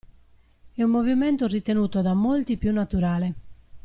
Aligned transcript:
È 0.73 0.81
un 0.81 0.89
movimento 0.89 1.45
ritenuto 1.45 2.01
da 2.01 2.15
molti 2.15 2.57
più 2.57 2.71
naturale. 2.73 3.33